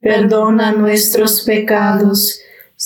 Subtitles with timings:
[0.00, 2.40] perdona nuestros pecados,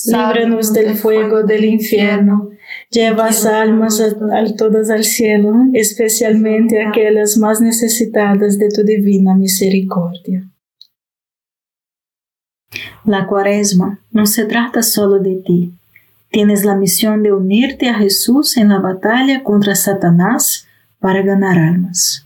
[0.05, 2.49] líbranos del fuego del infierno,
[2.89, 10.47] lleva almas a, todas al cielo, especialmente aquellas más necesitadas de tu divina misericordia.
[13.03, 15.73] La cuaresma no se trata solo de ti.
[16.29, 20.67] Tienes la misión de unirte a Jesús en la batalla contra Satanás
[20.99, 22.25] para ganar almas.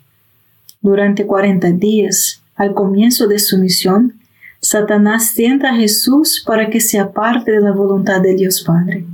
[0.81, 4.19] Durante 40 días, al comienzo de su misión,
[4.68, 9.06] Satanás tienta a Jesús para que se aparte de la voluntad de Dios Padre.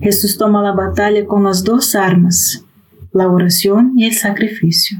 [0.00, 2.64] Jesús toma la batalla con las dos armas,
[3.12, 4.96] la oración y el sacrificio.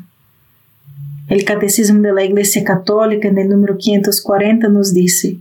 [1.26, 5.38] El Catecismo de la Iglesia Católica en el número 540 nos dice,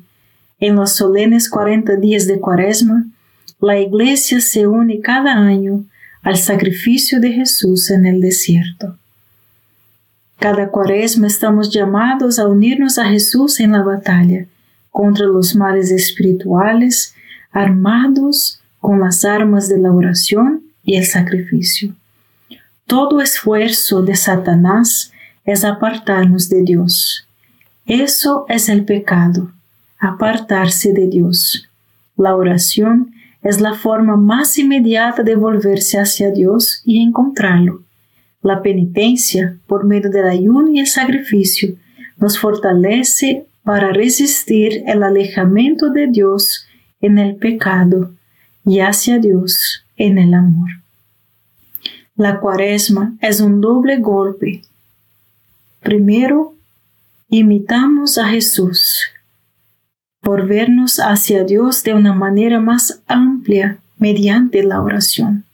[0.62, 3.08] en los solemnes 40 días de Cuaresma,
[3.60, 5.84] la Iglesia se une cada año
[6.22, 8.98] al sacrificio de Jesús en el desierto.
[10.42, 14.48] Cada cuaresma estamos llamados a unirnos a Jesús en la batalla
[14.90, 17.14] contra los males espirituales,
[17.52, 21.94] armados con las armas de la oración y el sacrificio.
[22.88, 25.12] Todo esfuerzo de Satanás
[25.46, 27.28] es apartarnos de Dios.
[27.86, 29.52] Eso es el pecado,
[30.00, 31.70] apartarse de Dios.
[32.18, 37.84] La oración es la forma más inmediata de volverse hacia Dios y encontrarlo.
[38.42, 41.76] La penitencia, por medio del ayuno y el sacrificio,
[42.18, 46.66] nos fortalece para resistir el alejamiento de Dios
[47.02, 48.12] en el pecado
[48.66, 50.70] y hacia Dios en el amor.
[52.16, 54.62] La cuaresma es un doble golpe.
[55.82, 56.56] Primero,
[57.30, 59.06] imitamos a Jesús.
[60.22, 65.46] por vernos hacia Dios de una manera más amplia mediante la oración.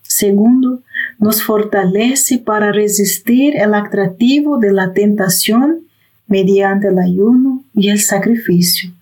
[0.00, 0.80] Segundo,
[1.18, 5.86] nos fortalece para resistir el atractivo de la tentación
[6.26, 8.92] mediante el ayuno y el sacrificio,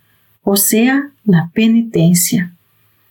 [0.42, 2.54] o sea, la penitencia.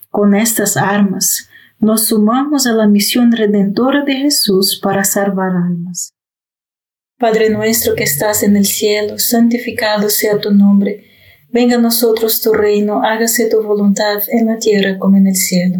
[0.10, 6.14] Con estas armas, nos sumamos a la misión redentora de Jesús para salvar almas.
[7.20, 11.06] Padre nuestro que estás en el cielo, santificado sea tu nombre.
[11.52, 15.80] Venga a nosotros tu reino, hágase tu voluntad en la tierra como en el cielo.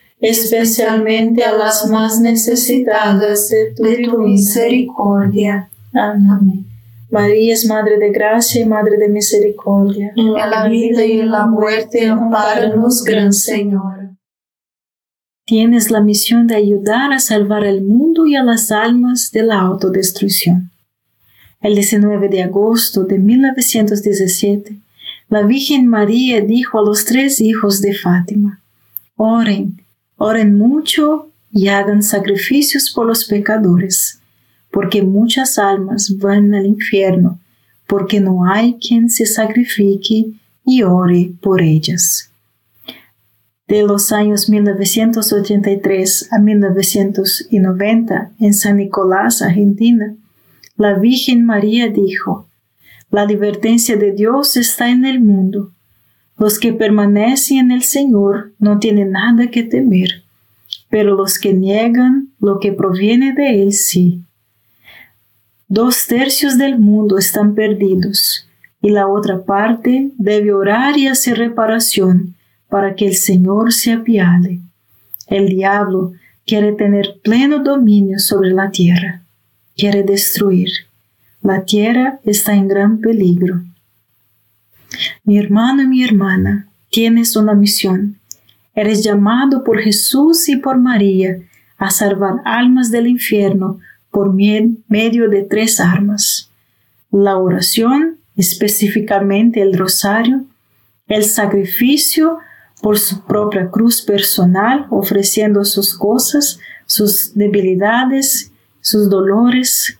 [0.21, 3.73] especialmente a las más necesitadas de
[4.05, 5.69] tu, misericordia.
[5.93, 6.65] Amén.
[7.09, 10.13] María es Madre de Gracia y Madre de Misericordia.
[10.15, 14.11] En la vida y en la muerte, amparanos, Gran Señor.
[15.45, 19.59] Tienes la misión de ayudar a salvar el mundo y a las almas de la
[19.59, 20.71] autodestrucción.
[21.59, 24.77] El 19 de agosto de 1917,
[25.27, 28.61] la Virgen María dijo a los tres hijos de Fátima,
[29.15, 29.81] oren,
[30.21, 34.21] oren mucho y hagan sacrificios por los pecadores
[34.71, 37.39] porque muchas almas van al infierno,
[37.85, 40.31] porque no hay quien se sacrifique
[40.65, 42.29] y ore por ellas.
[43.67, 50.13] de los años 1983 a 1990 en San Nicolás, Argentina,
[50.75, 52.49] la Virgen María dijo,
[53.09, 55.71] La advertencia de Dios está en el mundo.
[56.41, 60.23] Los que permanecen en el Señor no tienen nada que temer,
[60.89, 64.23] pero los que niegan lo que proviene de Él sí.
[65.67, 68.47] Dos tercios del mundo están perdidos
[68.81, 72.33] y la otra parte debe orar y hacer reparación
[72.69, 74.61] para que el Señor se apiade.
[75.27, 76.13] El diablo
[76.47, 79.21] quiere tener pleno dominio sobre la tierra,
[79.77, 80.71] quiere destruir.
[81.43, 83.61] La tierra está en gran peligro.
[85.23, 88.17] Mi hermano y mi hermana, tienes una misión.
[88.75, 91.37] Eres llamado por Jesús y por María
[91.77, 93.79] a salvar almas del infierno
[94.11, 96.51] por medio de tres armas.
[97.11, 100.45] La oración, específicamente el rosario,
[101.07, 102.37] el sacrificio
[102.81, 109.97] por su propia cruz personal, ofreciendo sus cosas, sus debilidades, sus dolores.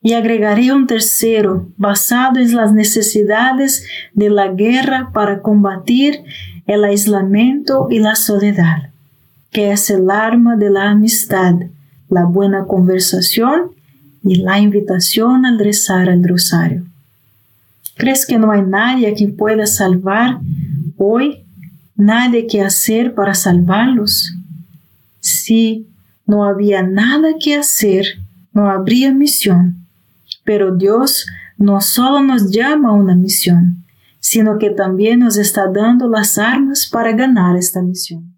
[0.00, 6.22] Y agregaré un tercero, basado en las necesidades de la guerra para combatir
[6.66, 8.90] el aislamiento y la soledad,
[9.50, 11.54] que es el arma de la amistad,
[12.08, 13.72] la buena conversación
[14.22, 16.84] y la invitación al rezar el rosario.
[17.96, 20.38] ¿Crees que no hay nadie a quien pueda salvar
[20.96, 21.44] hoy
[21.98, 24.32] nada que hacer para salvarlos.
[25.20, 25.86] Si
[26.24, 28.04] no había nada que hacer,
[28.52, 29.87] no habría misión.
[30.48, 31.26] Pero Dios
[31.58, 33.84] no solo nos llama a una misión,
[34.18, 38.34] sino que también nos está dando las armas para ganar esta misión.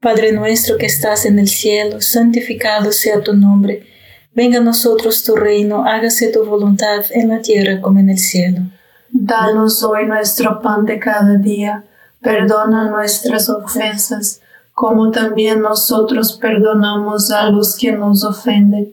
[0.00, 3.86] Padre nuestro que estás en el cielo, santificado sea tu nombre.
[4.32, 8.62] Venga a nosotros tu reino, hágase tu voluntad en la tierra como en el cielo.
[9.12, 11.84] Danos hoy nuestro pan de cada día
[12.20, 14.40] perdona nuestras ofensas,
[14.72, 18.92] como también nosotros perdonamos a los que nos ofenden.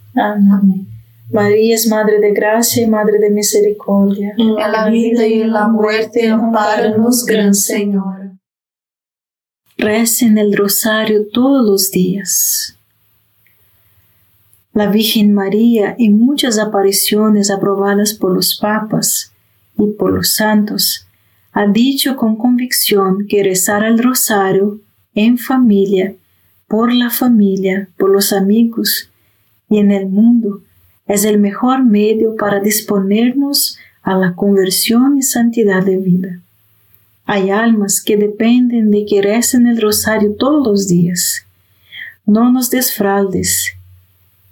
[0.15, 0.87] Amén.
[1.31, 4.33] María es Madre de Gracia y Madre de Misericordia.
[4.37, 8.21] En la vida y en la muerte, amparanos, Gran Señor
[9.81, 12.77] recen el rosario todos los días.
[14.73, 19.33] La Virgen María, en muchas apariciones aprobadas por los papas
[19.77, 21.07] y por los santos,
[21.51, 24.79] ha dicho con convicción que rezar el rosario
[25.15, 26.15] en familia,
[26.67, 29.10] por la familia, por los amigos
[29.71, 30.61] y en el mundo
[31.07, 36.41] es el mejor medio para disponernos a la conversión y santidad de vida.
[37.25, 41.45] Hay almas que dependen de que recen el rosario todos los días.
[42.25, 43.71] No nos desfraldes,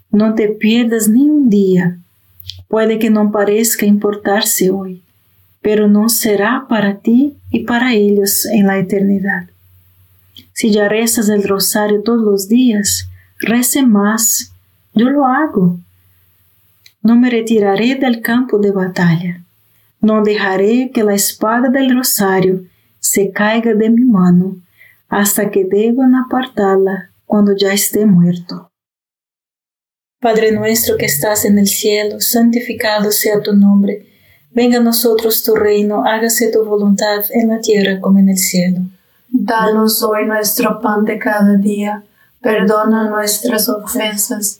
[0.10, 1.98] no te pierdas ni un día.
[2.70, 5.02] Puede que no parezca importarse hoy,
[5.62, 9.50] pero no será para ti y para ellos en la eternidad.
[10.54, 13.10] Si ya rezas el rosario todos los días,
[13.40, 14.54] rece más.
[14.94, 15.80] Yo lo hago.
[17.02, 19.44] No me retiraré del campo de batalla.
[20.02, 22.64] No dejaré que la espada del rosario
[23.00, 24.58] se caiga de mi mano
[25.08, 28.70] hasta que deban apartarla cuando ya esté muerto.
[30.22, 34.06] Padre nuestro que estás en el cielo, santificado sea tu nombre.
[34.52, 38.82] Venga a nosotros tu reino, hágase tu voluntad en la tierra como en el cielo.
[39.30, 42.04] Danos hoy nuestro pan de cada día,
[42.42, 44.60] perdona nuestras ofensas,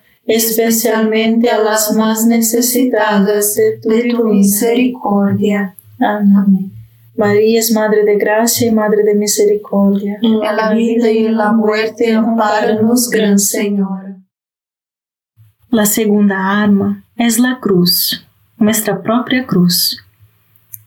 [0.25, 5.75] especialmente a las más necesitadas de tu, misericordia.
[5.99, 6.71] Amén.
[7.15, 10.17] María es Madre de Gracia y Madre de Misericordia.
[10.21, 14.15] En la vida y en la muerte, amparanos, Gran Señor.
[15.69, 18.25] La segunda arma es la cruz,
[18.57, 20.03] nuestra propia cruz.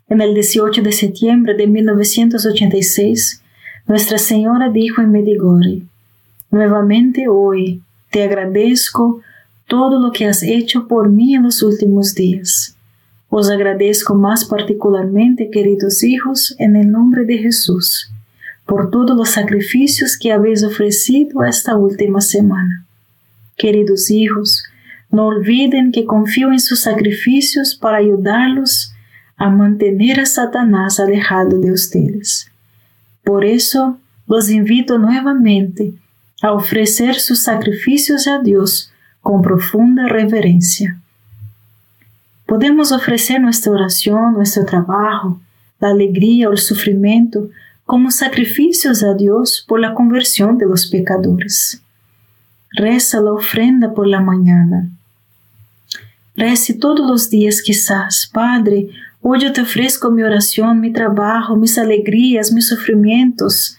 [0.09, 3.43] En el 18 de septiembre de 1986,
[3.87, 5.83] Nuestra Señora dijo en Medigore,
[6.51, 7.83] Nuevamente hoy
[8.15, 9.23] te agradezco
[9.67, 12.77] todo lo que has hecho por mí en los últimos días.
[13.29, 18.13] Os agradezco más particularmente, queridos hijos, en el nombre de Jesús,
[18.67, 22.87] por todos los sacrificios que habéis ofrecido esta última semana.
[23.57, 24.63] Queridos hijos,
[25.11, 28.93] no olviden que confío en sus sacrificios para ayudarlos
[29.37, 32.49] a mantener a Satanás alejado de ustedes.
[33.25, 33.99] Por eso
[34.29, 35.95] los invito nuevamente
[36.45, 41.01] a ofrecer sus sacrificios a Dios con profunda reverencia.
[42.45, 45.41] Podemos ofrecer nuestra oración, nuestro trabajo,
[45.81, 47.49] la alegría o el sufrimiento
[47.87, 51.81] como sacrificios a Dios por la conversión de los pecadores.
[52.73, 54.91] Reza la ofrenda por la mañana.
[56.37, 58.91] Rece todos los días quizás, Padre,
[59.27, 63.79] Hoy yo te ofrezco mi oración, mi trabajo, mis alegrías, mis sufrimientos.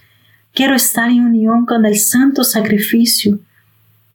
[0.56, 3.40] Quiero estar en unión con el santo sacrificio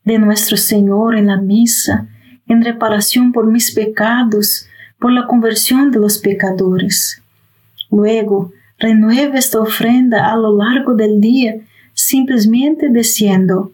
[0.07, 2.09] de nuestro Señor en la misa,
[2.49, 4.67] en reparación por mis pecados,
[4.99, 7.21] por la conversión de los pecadores.
[7.91, 11.57] Luego, renueve esta ofrenda a lo largo del día,
[11.93, 13.73] simplemente diciendo,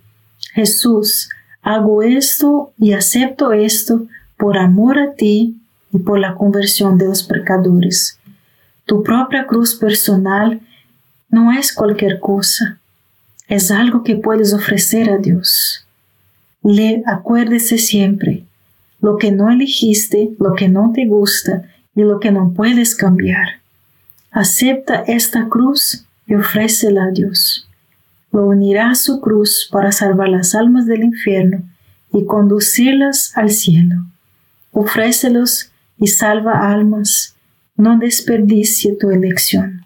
[0.53, 1.29] Jesús,
[1.63, 5.57] hago esto y acepto esto por amor a ti
[5.93, 8.19] y por la conversión de los pecadores.
[8.87, 10.61] Tu propia cruz personal
[11.29, 12.79] no es cualquier cosa,
[13.49, 15.87] es algo que puedes ofrecer a Dios.
[16.63, 18.45] Le acuérdese siempre,
[19.01, 21.63] lo que no elegiste, lo que no te gusta
[21.95, 23.61] y lo que no puedes cambiar.
[24.31, 27.69] Acepta esta cruz y ofrécela a Dios.
[28.33, 31.63] Lo unirá a su cruz para salvar las almas del infierno
[32.13, 34.05] y conducirlas al cielo.
[34.73, 37.35] Ofrécelos y salva almas,
[37.77, 39.86] no desperdicie tu elección.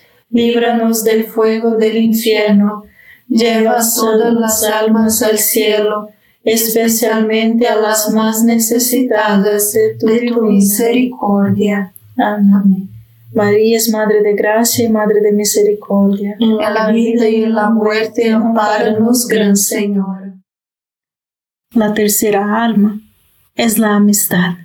[0.31, 2.85] líbranos del fuego del infierno,
[3.27, 6.09] lleva todas las almas al cielo,
[6.43, 11.93] especialmente a las más necesitadas de tu, misericordia.
[12.17, 12.89] Amén.
[13.33, 16.35] María es Madre de Gracia y Madre de Misericordia.
[16.39, 20.33] En la vida y en la muerte, amparanos, Gran Señor.
[21.73, 22.99] La tercera alma
[23.55, 24.55] es la amistad.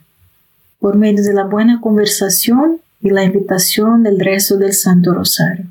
[0.81, 5.67] Por medio de la buena conversación y la invitación del resto del Santo Rosario.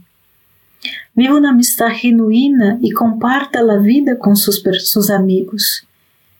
[1.14, 5.86] Viva una amistad genuina y comparta la vida con sus, sus amigos.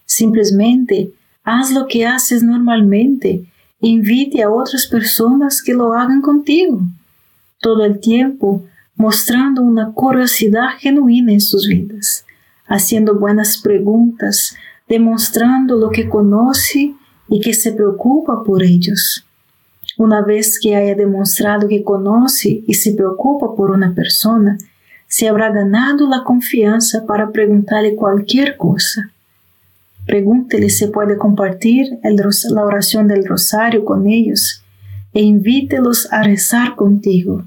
[0.06, 1.12] Simplesmente
[1.44, 3.46] haz lo que haces normalmente
[3.82, 6.80] e invite a otras personas que lo hagan contigo.
[7.60, 8.64] Todo el tiempo
[8.96, 12.26] mostrando una curiosidad genuina en sus vidas,
[12.68, 14.56] haciendo buenas preguntas,
[14.88, 16.96] demostrando lo que conoce
[17.28, 19.25] y que se preocupa por ellos.
[19.98, 24.58] Una vez que haya demostrado que conoce y se preocupa por una persona,
[25.08, 29.12] se habrá ganado la confianza para preguntarle cualquier cosa.
[30.06, 34.62] Pregúntele si puede compartir la oración del rosario con ellos
[35.14, 37.46] e invítelos a rezar contigo.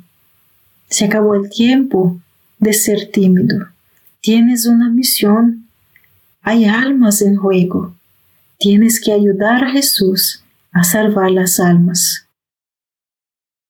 [0.89, 2.19] Se acabó el tiempo
[2.59, 3.67] de ser tímido.
[4.23, 5.67] Tienes una misión.
[6.43, 7.95] Hay almas en juego.
[8.59, 12.28] Tienes que ayudar a Jesús a salvar las almas.